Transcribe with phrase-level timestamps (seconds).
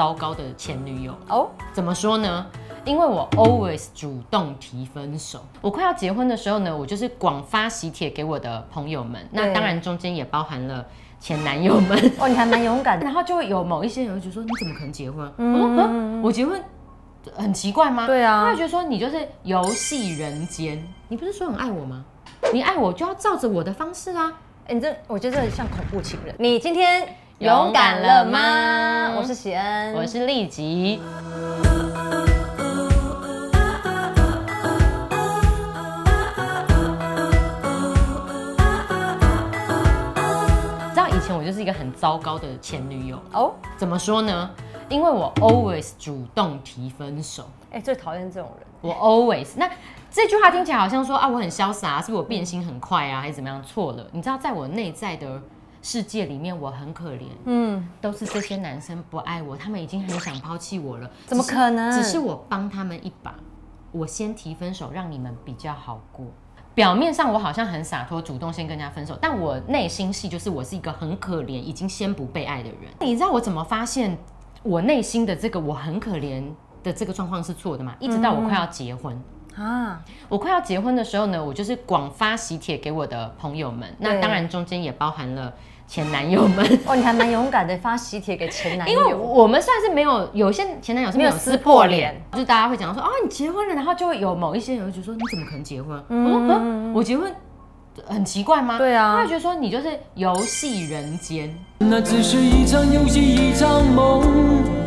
[0.00, 1.14] 糟糕的前女友。
[1.28, 2.46] 哦，怎么说呢？
[2.86, 5.44] 因为我 always 主动提分手。
[5.60, 10.82] 我快要结婚的时候呢，我就是广发喜帖给我的朋友们，那当然中间也包含了
[11.20, 11.98] 前男友们。
[12.18, 13.04] 哦，你还蛮勇敢的。
[13.04, 15.30] 然后就会有某一些人会觉得说，你怎么可能结婚？
[15.36, 16.58] 我说，嗯，我结婚
[17.36, 18.06] 很奇怪吗？
[18.06, 22.02] 对啊他会觉得说你就是游戏人间，你不是说很爱我吗？
[22.54, 24.32] 你爱我就要照着我的方式啊。
[24.66, 26.34] 哎，你这我觉得这很像恐怖情人。
[26.38, 27.06] 你今天
[27.40, 28.38] 勇敢了吗
[29.40, 31.00] 喜恩，我是立即。
[40.90, 44.50] 知道以前我就是一个很糟糕的前女友，哦，怎么说呢？
[44.90, 48.66] 因为我 always 主动提分手，哎，最讨厌这种人。
[48.82, 49.70] 我 always 那
[50.10, 53.62] 这句话听起来好像说啊我很潇洒，是不是我变心很快啊，还是怎么样？
[53.62, 55.40] 错了，你知道在我内在的
[55.82, 63.34] 世界里面，我很可怜，嗯，都是这些男生不爱我，他们已经很想抛弃我了，怎么可能只是我帮他们一把，
[63.90, 66.26] 我先提分手，让你们比较好过。
[66.74, 72.90] 表面上我好像很洒脱，主动先跟人家分手，但我内心戏就是我是一个很可怜，已经先不被爱的人。
[73.00, 74.16] 你知道我怎么发现
[74.62, 76.44] 我内心的这个我很可怜
[76.82, 77.96] 的这个状况是错的吗？
[77.98, 79.20] 一直到我快要结婚。
[79.56, 85.52] 啊，我快要结婚的时候呢，我就是广发喜帖给我的朋友们，那对当然中间也包含了
[85.86, 86.64] 前男友们。
[86.86, 89.14] 哦，你还蛮勇敢的，发喜帖给前男友因为。
[89.14, 95.96] 我们算是没有，有些前男友是没有撕撕破脸破，就是大家会讲说，哦，你结婚了，然后就会有某一些人会觉得说，你怎么可能结婚？
[96.08, 97.34] 我说，嗯，我结婚
[98.06, 98.78] 很奇怪吗？
[98.78, 104.79] 对啊他会觉得说你就是游戏人间，那只是一场游戏，一场梦。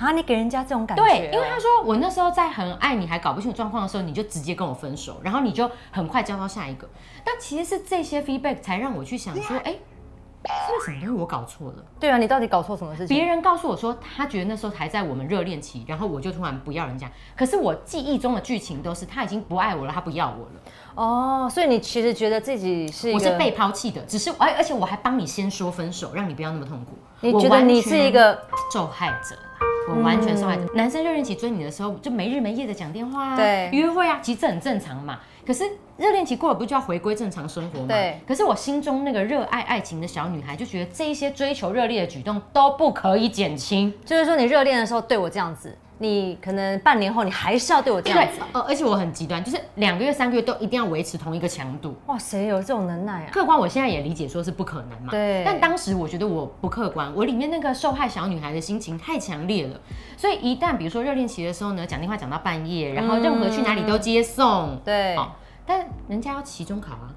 [0.00, 6.88] 啊，你给人家这种感觉哦、对，因为他说我那时候在很爱你还搞不清楚状况的时候，你就直接跟我分手，然后你就很快交到下一个。
[7.22, 11.84] 但其实是这些 feedback 才让我去想说，哎、是不是什么因为我搞错了？
[12.00, 13.14] 对啊，你到底搞错什么事情？
[13.14, 17.06] 别人告诉我说，他觉得那时候还在我们热恋期，然后我就突然不要人家。
[17.36, 20.60] 可是我记忆中的剧情都是他已经不爱我了，他不要我了，
[20.94, 24.00] 哦，所以你其实觉得自己是，我是被抛弃的。
[24.06, 26.96] 只是而而且我还帮你先说分手，让你不要那么痛苦。
[27.20, 28.40] 你觉得你是一个
[28.72, 29.42] 受害者啦。
[29.90, 30.64] 我完全受害者。
[30.74, 35.18] 男生热恋期追你的时候，就没日没夜的讲电话啊，对约会啊，其实这很正常嘛。
[35.46, 35.64] 可是
[35.96, 37.86] 热恋期过了，不就要回归正常生活吗？
[37.88, 38.20] 对。
[38.26, 43.92] 可是我心中那个热爱爱情的小女孩，就觉得这一些追求热烈的举动都不可以减轻。
[44.04, 51.94] 就是说你热恋的时候对我这样子，你可能半年后你还是要对我这样对子。，呃，而且我很极端，就是两个月、三个月都一定要维持同一个强度。
[52.06, 53.30] 哇，谁有这种能耐啊？
[53.30, 55.10] 客观，我现在也理解说是不可能嘛。
[55.10, 59.78] 对但当时我觉得我不客观，我里面那个受害小女孩的心情太强烈了，
[60.16, 65.32] 所以一旦比如说热恋期的时候呢，讲电话讲到半夜，然后任何去哪里都接送，对哦，
[65.66, 67.12] 但人家要期中考啊，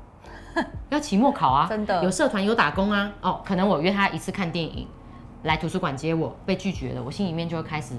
[0.89, 4.85] 要期末考啊，真的有社团有打工啊，哦，可能我约他一次看电影，
[5.43, 7.93] 来图书馆接我，被拒绝了，我心里面就会开始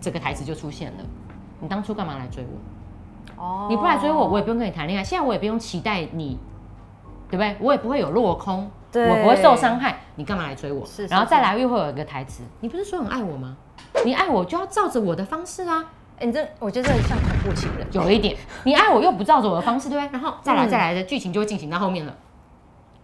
[0.00, 0.98] 这个台词就出现了，
[1.60, 3.42] 你当初干嘛来追我？
[3.42, 5.04] 哦你不来追我，我也不用跟你谈恋爱。
[5.04, 6.38] 现在我也不用期待你，
[7.30, 7.56] 对不对？
[7.60, 10.00] 我也不会有落空，对我不会受伤害。
[10.16, 10.84] 你干嘛来追我？
[10.84, 13.56] 是是然后再来又会有一个台词，你不是说很爱我吗？
[14.04, 15.84] 你爱我就要照着我的方式啊，
[16.18, 17.86] 哎你这我觉得这很像恐怖情人。
[17.92, 20.10] 有一点，你爱我又不照着我的方式，对不对？
[20.18, 22.14] 然后再来嗯再来的剧情就会进行到后面了。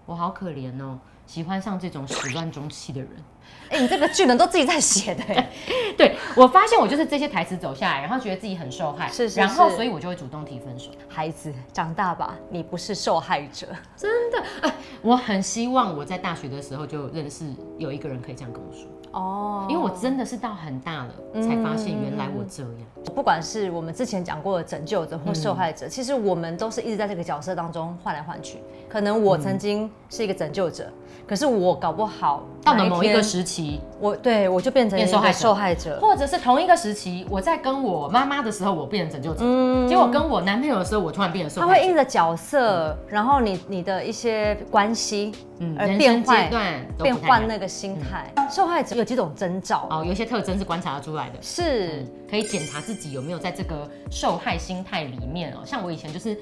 [0.06, 3.10] 我好可怜哦，喜欢上这种始乱终弃的人。
[3.70, 5.50] 哎、你这个剧本都自己在写的、哎
[5.96, 10.90] 对我发现我就是这些台词走下来，然后觉得自己很受害，是是然后所以我就会主动提分手。
[11.08, 13.66] 孩子长大吧，你不是受害者。
[13.96, 17.44] 真的，哎，我很希望我在大学的时候就认识
[17.78, 22.72] 有一个人可以这样跟我说，哦因为我真的是到很大了才发现原来我这样。
[23.14, 28.58] 不管是我们之前讲过的拯救者或受害者，其实我们都是一直在这个角色当中换来换去。
[28.88, 30.90] 可能我曾经是一个拯救者，
[31.26, 35.98] 可是我搞不好到了某一个时期，我对我就变成受害者受害者。
[36.00, 41.74] 或者是同一个时期，我在跟我妈妈的时候，我变成拯救者；嗯结果跟我男朋友的时候，我突然变成受害者。
[41.74, 48.32] 他会因着角色，然后你你的一些关系，嗯而人生阶段变换那个心态。
[48.50, 49.86] 受害者有几种征兆？
[49.90, 51.34] 哦，有一些特征是观察得出来的。
[51.42, 55.58] 是可以检查自己有没有在这个受害心态里面哦。
[55.64, 56.36] 像我以前就是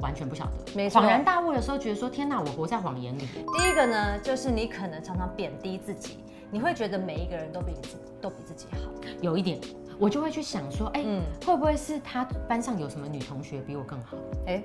[0.00, 3.26] 完全不晓得，没错恍然大悟的时候，觉得说天哪，我活在谎言里。
[3.56, 6.18] 第一个呢，就是你可能常常贬低自己，
[6.50, 8.90] 你会觉得每一个人都比你自都比自己好。
[9.20, 9.58] 有一点，
[9.98, 14.16] 我就会去想说，哎、嗯会不会是他班上有什么女同学比我更好？
[14.46, 14.62] 哎、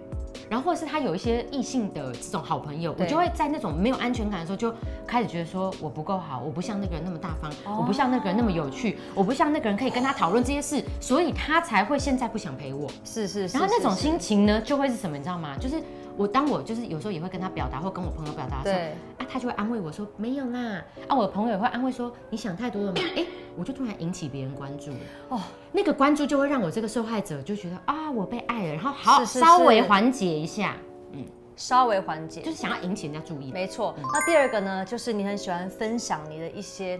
[0.49, 4.73] 然后或者是他有一些异性的这种好朋友，我就会在那种没有安全感的时候，就
[5.05, 12.89] 开始觉得说我不够好，我不像那个人那么大方，哦我不像那个人那么有趣，我不像那个人可以跟他讨论这些事，所以他才会现在不想陪我。
[13.03, 13.57] 是是是。
[13.57, 15.55] 然后那种心情呢，就会是什么，你知道吗？
[15.59, 15.81] 就是
[16.19, 23.25] 我当我就是有时候也会跟他表达，或跟我朋友表达的时候，啊，他就会安慰我说没有啦，啊，我的朋友也会安慰说你想太多了嘛，哎、
[23.55, 24.97] 我就突然引起别人关注了，
[25.29, 25.37] 哦。
[25.37, 29.87] 哦，那个关注就会让我这个受害者就觉得啊，我被爱了，然后好稍微是。
[29.87, 30.75] 缓解一下，
[31.13, 31.25] 嗯。
[31.55, 33.51] 稍微缓解，就是想要引起人家注意。
[33.51, 33.95] 没错。
[34.13, 36.97] 那第二个呢，就是你很喜欢分享你的一些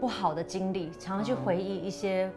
[0.00, 2.30] 不好的经历，常常去回忆一些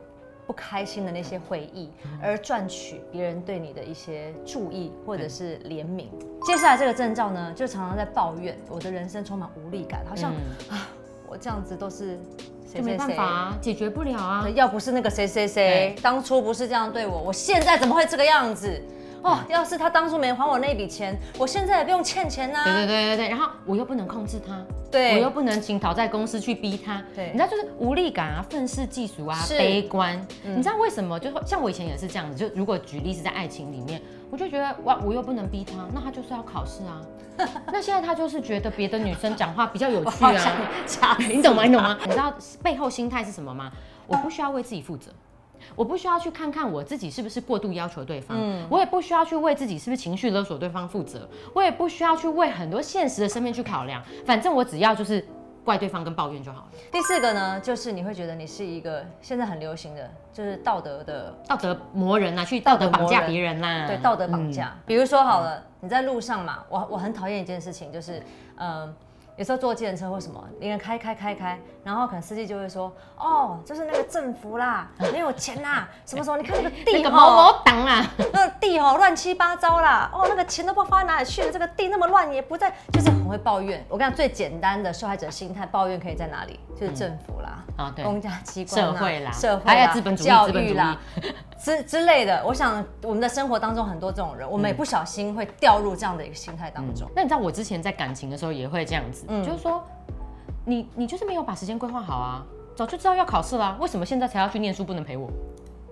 [0.49, 6.07] 不开心的那些回忆，而赚取别人对你的一些注意或者是怜悯。
[6.43, 10.31] 接下来这个征兆呢，就常常在抱怨我的人生充满无力感，好像、
[10.67, 10.89] 啊，
[11.27, 12.19] 我这样子都是
[12.65, 14.49] 谁就没办法啊，解决不了啊。
[14.55, 18.81] 要不是那个谁谁谁当初不是这样对我，我现在怎么会这个样子？
[19.21, 31.19] 哦，要是他当初没还我那笔钱，我现在也不用欠钱呐、对对对对对，然后我又不能控制他，对我又不能请讨债公司去逼他，对你知道就是无力感啊、愤世嫉俗啊、悲观，你知道为什么？
[31.19, 34.01] 就像我以前也是这样子，就如果举例是在爱情里面，
[34.31, 37.01] 我就觉得哇，我又不能逼他，那他就是要考试啊。
[37.71, 41.63] 那现在他就是觉得别的女生讲话比较有趣啊，你懂吗？
[41.63, 41.98] 你懂吗？
[42.06, 43.71] 你知道背后心态是什么吗？
[44.07, 45.10] 我不需要为自己负责。
[45.75, 55.25] 我不需要去看看我自己是不是过度要求对方，嗯我也不需要去为自己是不是情绪勒索对方负责，我也不需要去为很多现实的生命去考量，反正我只要就是
[55.63, 56.67] 怪对方跟抱怨就好了。
[56.91, 64.75] 第四个呢，就是你会觉得你是一个现在很流行的，就是道德的，道德磨人啊，去道德绑架别人啦、对道德绑架。
[64.85, 68.21] 比如说好了，你在路上嘛，我我很讨厌一件事情，就是
[68.57, 68.94] 嗯。
[69.39, 83.81] 有时候坐计程车或什么，一个人开开开开，然后可能司机就会说，哦，就是那个政府啦， 没有钱啦，什么时候，你看那个 那地个某某党啊， 那个地哦乱七八糟啦，哦那个钱都不知道花哪里去了，这个地那么乱也不在，就是很会抱怨。
[83.88, 86.59] 我跟你讲，最简单的受害者心态抱怨可以在哪里？
[86.77, 87.38] 就是政府
[87.77, 90.97] 啦，啊对公家机关啦、社会啦社会啦、还有资本主义教育啦
[91.59, 92.44] 之之类的。
[92.45, 97.09] 我想我们的生活当中很多这种人，我们也不小心会掉入这样的一个心态当中。
[97.15, 99.83] 那你知道我之前在感情的时候也会这样子，嗯就是说
[100.65, 102.45] 你你就是没有把时间规划好啊，
[102.75, 105.29] 早就知道要考试啦，为什么现在才要去念书不能陪我？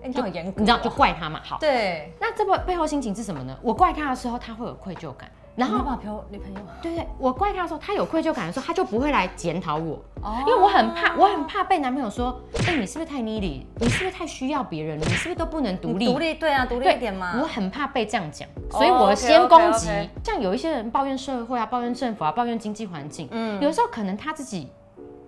[0.04, 1.42] 哎你就很严格哦，你知道就怪他嘛。
[1.44, 3.58] 好，对，那这个背后心情是什么呢？
[3.64, 6.60] 我怪他的时候，他会有愧疚感，然后陪我女朋友。
[6.82, 13.66] 对对，我怪他的时候，他有愧疚感的时候，他就不会来检讨我，哦因为我很怕，我很怕被男朋友说，哎、你是不是太 needy？
[13.78, 15.06] 你是不是太需要别人了？
[15.06, 16.06] 你是不是都不能独立？
[16.06, 17.34] 独立对啊，独立一点嘛。
[17.42, 19.90] 我很怕被这样讲，哦所以我先攻击。
[20.24, 24.70] 像有一些人抱怨社会啊，抱怨政府啊，抱怨经济环境，嗯有的时候可能他自己，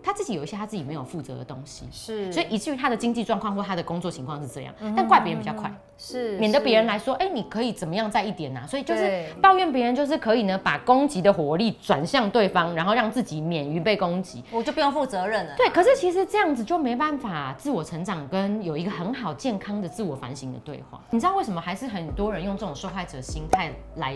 [0.04, 5.72] 他自己有一些他自己没有负责的东西，是，所以以至于他的经济状况或他的工作情况是这样，但怪别人比较快。
[6.02, 14.42] 是免得别人来说，哎、你可以怎么样再一点呐、所以就是抱怨别人，就是可以呢把攻击的火力转向对方，然后让自己免于被攻击。
[14.50, 15.54] 我就不用负责任了。
[15.58, 21.02] 对，可是其实这样子就没办法自我成长跟有一个很好健康的自我反省的对话。
[21.10, 24.16] 你知道为什么还是很多人用这种受害者心态来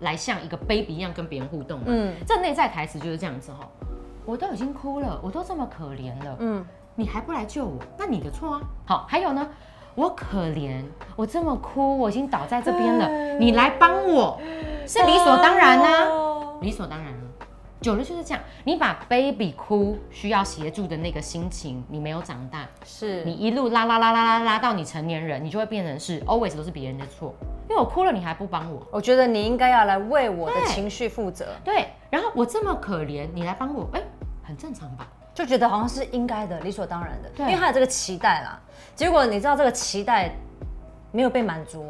[0.00, 1.86] 来像一个 baby 一样跟别人互动吗？
[1.88, 3.66] 嗯这内在台词就是这样子哈，
[4.24, 6.64] 我都已经哭了，我都这么可怜了，嗯，
[6.94, 8.60] 你还不来救我，那你的错啊。
[8.86, 9.48] 好，还有呢，
[9.94, 10.82] 我可怜，
[11.16, 14.40] 我这么哭，我已经倒在这边了，你来帮我，
[14.86, 16.58] 是理所当然呐、哦。
[16.60, 17.18] 理所当然啊。
[17.80, 23.24] 久了就是这样，你把 baby 哭需要协助的那个心情，你没有长大，是。
[23.24, 27.34] 你一路拉拉拉拉拉拉到你成年人，你就会变成是 always 都是别人的错，
[27.68, 34.00] 因为我哭了你还不帮我，我觉得你应该要来为我的情绪负责，对，然后我这么可怜，你来帮我，哎、
[34.52, 35.08] 很正常吧？
[35.34, 38.60] 就觉得好像是应该的、理所当然的，因为他有这个期待啦。
[38.94, 40.30] 结果你知道这个期待
[41.10, 41.86] 没有被满足，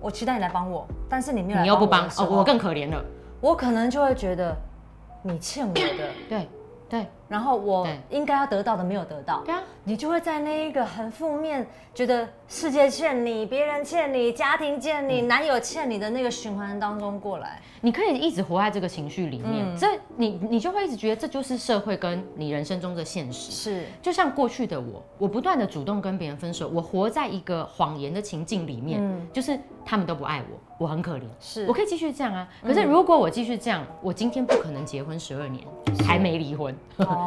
[0.00, 3.04] 我期待你来帮我，但是你没有你又不帮哦，我更可怜了，
[3.42, 4.56] 我可能就会觉得
[5.20, 5.80] 你欠我的，
[6.26, 6.48] 对
[6.88, 7.98] 对然后我对。
[8.10, 15.08] 应该要得到的没有得到，对啊，你就会在那一个很负面，觉得世界欠你、别人欠你、家庭欠嗯。
[15.08, 17.62] 你、男友欠你的那个循环当中过来。
[17.80, 19.76] 你可以一直活在这个情绪里面，嗯。
[19.78, 23.52] 这你你就会一直觉得这就是社会跟你人生中的现实。
[23.52, 29.26] 是，就像过去的我，我不断的主动跟别人分手，我活在一个谎言的情境里面，嗯。
[29.32, 31.22] 就是他们都不爱我，我很可怜。
[31.38, 31.64] 是。
[31.66, 35.64] 我可以继续这样啊，可是如果我继续这样，我今天不可能结婚十二年，
[36.04, 37.04] 还没离婚，哦，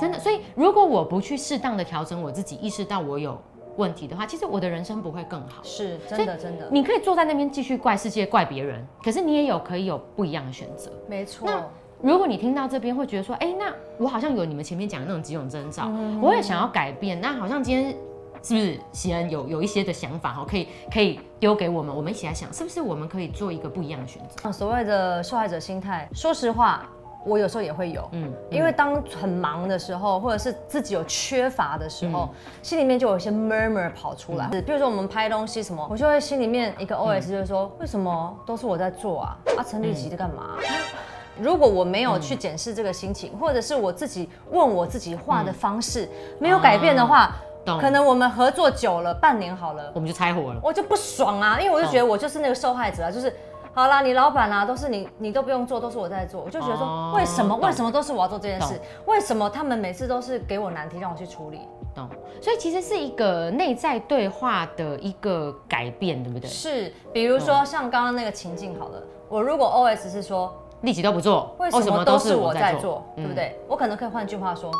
[0.00, 0.18] 真的。
[0.18, 3.40] 所以如果我不去适当的调整我自己，意识到我有
[3.76, 5.62] 问题的话，其实我的人生不会更好。
[5.62, 10.90] 是真的真的，你可以坐在那边继续怪世界、怪别人，可是你也有可以有不一样的选择。
[11.08, 11.46] 没错。
[11.46, 11.64] 那
[12.02, 17.20] 如果你听到这边会觉得说，哎、那我好像有你们前面讲的那种几种征兆，嗯我也想要改变。
[17.20, 17.94] 那好像今天
[18.42, 24.50] 是不是喜恩有有一些的想法哈，可以可以丢给我们，我们一起来想，是不是我们可以做一个不一样的选择？
[24.50, 26.88] 所谓的受害者心态，说实话，
[27.24, 32.28] 我有时候也会有，嗯嗯，因为当很忙的时候，或者是自己有缺乏的时候，
[32.62, 34.48] 心里面就有一些 murmur 跑出来。
[34.48, 39.36] 比如说我们拍东西什么，我就会心里面一个 OS 就是说，为什么都是我在做啊？
[39.58, 40.56] 啊，陈立奇在干嘛？
[41.40, 46.08] 如果我没有去检视这个心情，或者是我自己问我自己话的方式
[46.38, 47.34] 没有改变的话，
[47.64, 47.78] 懂。
[47.78, 50.60] 可能我们合作久了，半年好了，我们就拆伙了。
[50.62, 53.34] 我就不爽啊，因为我就觉得我就是那个受害者啊，就是
[53.72, 58.80] 好啦，你老板啊，都是你，你都不用做，都是我在做，我就觉得哦说，为什么懂为什么都是我要做这件事？
[59.06, 61.60] 为什么他们每次都是给我难题让我去处理？
[61.94, 62.08] 懂，
[62.40, 66.48] 所以其实是一个内在对话的一个改变，对不对？
[66.48, 73.34] 是，比如说像刚刚那个情境好了，我如果 OS 是说，立即都不做，为什么都是我在做做，对不？
[73.34, 73.58] 对？
[73.68, 74.70] 我可能可以换句话说，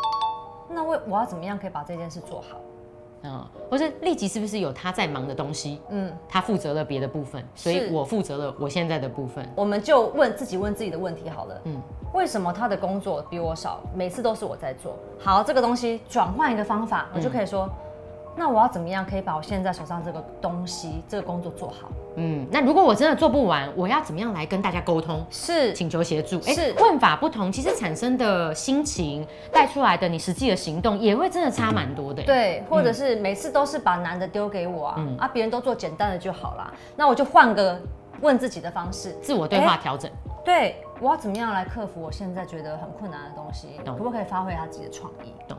[0.68, 2.56] 那为我要怎么样可以把这件事做好？
[3.22, 9.46] 嗯，或是立即是不是有他在忙的东西，嗯，他负责了别的部分，所以我负责了我现在的部分。
[9.54, 11.82] 我们就问自己问自己的问题好了，嗯嗯，
[12.14, 14.96] 为什么他的工作比我少，每次都是我在做？
[15.18, 17.68] 好，这个东西转换一个方法，我就可以说，
[18.40, 21.90] 那我要怎么样可以把我现在手上这个东西这个工作做好？
[22.16, 25.22] 嗯，那如果我真的做不完，我要怎么样来跟大家沟通？
[25.28, 37.78] 是请求协助，哎是问法不同，其实产生的心情带出来的你实际的行动也会真的差蛮多的。，对，或者是每次都是把难的丢给我啊，啊，别人都做简单的就好啦，那我就换个
[38.22, 40.10] 问自己的方式，自我对话调整。
[40.42, 43.68] 对我要怎么样来克服我现在觉得很困难的东西？
[43.84, 45.34] 可不可以发挥他自己的创意？
[45.46, 45.58] 懂。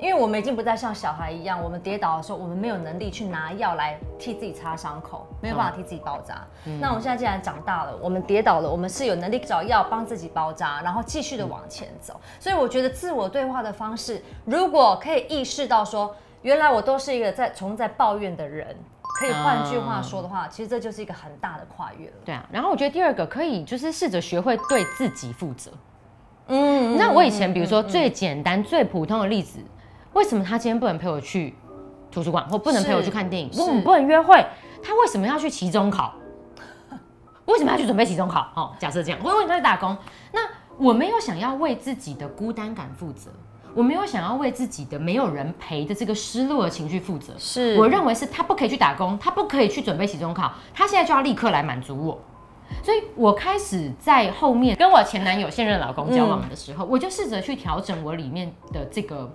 [0.00, 6.46] 因为我们已经不再像小孩一样，我们跌倒的时候，我们没有能力去拿药来替自己擦伤口，没有办法替自己包扎。
[6.66, 12.20] 嗯那我们现在既然长大了，我们跌倒了，我们是有能力找药帮自己包扎，然后继续的往前走。
[12.38, 18.76] 所以我觉得自我对话的方式，如果可以意识到说，原来我都是一个在从在抱怨的人，
[19.18, 22.14] 可以换句话说的话，其实这就是一个很大的跨越了。
[22.24, 25.72] 对啊，然后我觉得第二个可以就是试着学会对自己负责。
[26.46, 29.58] 嗯，那我以前比如说最简单、最普通的例子，
[30.12, 31.54] 为什么他今天不能陪我去
[32.10, 33.52] 图书馆，或不能陪我去看电影？
[33.52, 34.44] 是为什么不能约会？
[34.82, 36.14] 他为什么要去期中考？
[37.46, 38.50] 为什么要去准备期中考？
[38.54, 39.96] 哦，假设这样，或者为什么要去打工？
[40.32, 40.40] 那
[40.76, 43.30] 我没有想要为自己的孤单感负责，
[43.74, 47.32] 我没有想要为自己的没有人陪的这个失落的情绪负责。
[47.38, 52.20] 是我认为是他不可以去打工，他不可以去准备期中考，他现在就要立刻来满足我。
[52.82, 59.32] 所以我开始在后面跟我前男友、现任老公交往的时候，我就试着去调整我里面的这个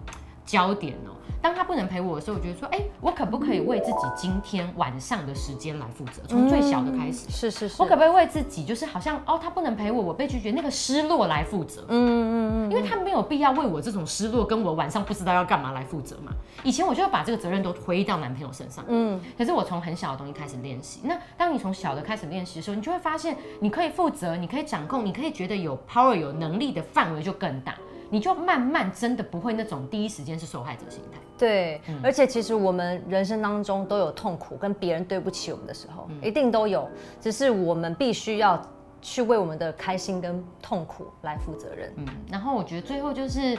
[0.54, 1.10] 焦点哦。
[1.42, 6.22] 当他不能陪我的时候，我觉得说，哎、我可不可以为自己今天晚上的时间来负责？
[6.26, 7.30] 从最小的开始。
[7.30, 11.84] 是是是，我可不可以为自己，就是好像哦，他不能陪我，我被拒绝那个失落来负责？
[11.90, 12.34] 嗯嗯
[12.70, 16.32] 嗯，因为他没有必要为我这种失落跟我晚上不知道要干嘛来负责嘛。
[16.64, 21.02] 以前我就会把这个责任都推到男朋友身上，嗯，可是我从很小的东西开始练习。
[21.04, 27.76] 那当你从小的开始练习的时候，你就会发现你可以负责，你可以掌控，你可以觉得有 power 有能力的范围就更大，
[28.14, 31.20] 你就慢慢真的不会那种第一时间是受害者心态。
[31.36, 36.88] 对，嗯而且其实我们人生当中都有痛苦，跟别人对不起我们的时候，嗯一定都有，
[37.20, 38.62] 只是我们必须要
[39.02, 41.92] 去为我们的开心跟痛苦来负责任。
[41.98, 43.58] 嗯，然后我觉得最后就是。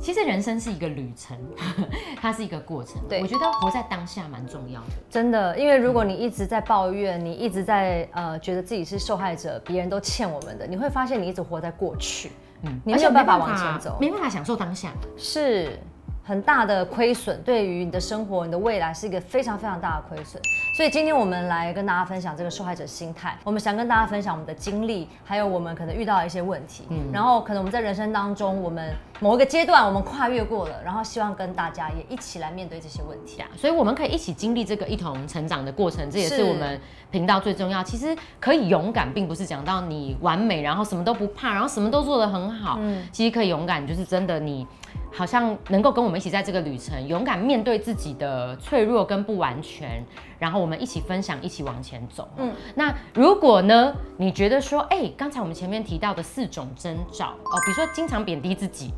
[0.00, 1.36] 其实人生是一个旅程，
[2.16, 2.96] 它是一个过程。
[3.10, 4.86] 对我觉得活在当下蛮重要的。
[5.10, 14.90] 真的，因为如果你一直在抱怨，你一直在呃觉得自己是受害者，别人都欠我们的，你会发现你一直活在过去，嗯，你没有办法往前走没办法享受当下。
[15.16, 15.78] 是
[16.22, 20.40] 很大的亏损，对于你的生活、你的未来是一个非常非常大的亏损。
[20.74, 33.42] 所以今天我们来跟大家分享这个受害者心态，我们想跟大家分享我们的经历，还有我们可能遇到的一些问题，嗯然后可能我们在人生当中，我们某一个阶段我们跨越过了，然后希望跟大家也一起来面对这些问题。
[33.42, 37.82] 啊，所以我们可以一起经历这个一同成长的过程，这也是是我们频道最重要。
[37.82, 42.78] 其实可以勇敢，并不是讲到你完美，然后什么都不怕，然后什么都做得很好。
[42.80, 44.66] 嗯，其实可以勇敢，就是真的你
[45.12, 50.02] 好像能够跟我们一起在这个旅程，勇敢面对自己的脆弱跟不完全，
[50.38, 52.28] 然后我们一起分享，一起往前走。
[52.38, 58.92] 嗯，那如果呢，你觉得说，哎、刚才我们前面提到的四种征兆哦，比如说经常贬低自己，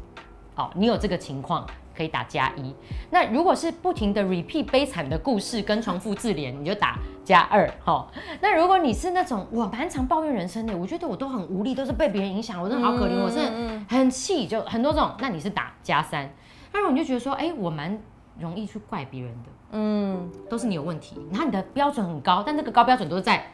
[0.54, 1.66] 哦，你有这个情况
[1.97, 2.75] 可以打加一。
[3.11, 7.73] 那如果是不停的 repeat 悲惨的故事跟重复自怜，你就打加二。
[7.85, 8.07] 哈，
[8.41, 16.31] 那如果你是那种我蛮常抱怨人生的，我觉得我都很无力，都是被别人影响，我真的好可怜，我真的很气，就很多种，那你是打加三。
[16.73, 17.99] 那如果你就觉得说，哎、我蛮
[18.39, 23.47] 容易去怪别人的，嗯，都是你有问题，然后你的标准很高，但这个高标准都是在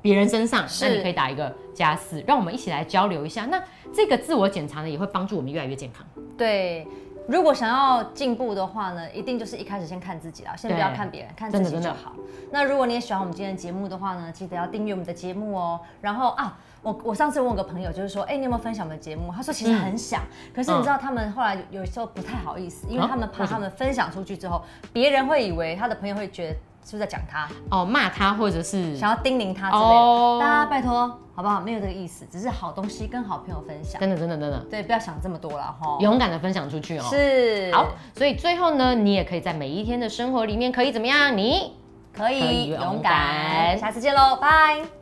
[0.00, 3.46] 别人身上，那你可以打一个加四，让我们一起来交流一下。
[3.46, 3.60] 那
[3.92, 6.06] 这个自我检查呢，也会帮助我们越来越健康。
[6.36, 6.86] 对。
[7.28, 12.14] 如果想要进步的话呢，一定就是一开始先看自己啦，先不要看别人，看自己就好。
[12.50, 15.78] 那如果你也喜欢我们今天的节目的话呢，记得要订阅我们的节目哦。
[16.00, 19.30] 然后啊，我我上次问我个朋友，就是说，哎、你有没有分享我们的节目？
[19.30, 20.22] 他说其实很想，
[20.54, 26.56] 可是你知道他们后来有时候不太好意思，因为他们怕他们分享出去之后，别人会以为他的朋友会觉得
[26.88, 29.86] 是不是在讲他，哦，骂他或者是想要叮咛他之类的。
[29.86, 31.60] 哦大家拜托好不好？
[31.60, 34.00] 没有这个意思，只是好东西跟好朋友分享。
[34.00, 35.98] 真的真的真的对，不要想这么多了哈。
[36.00, 37.04] 勇敢的分享出去哦。
[37.10, 41.36] 是好，所以最后呢，你也可以在每一天的生活里面可以怎么样？
[41.36, 41.74] 你
[42.16, 44.97] 可以勇敢，下次见喽，拜。